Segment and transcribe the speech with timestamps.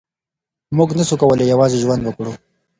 [0.75, 2.31] مونږ نسو کولای یوازې ژوند وکړو.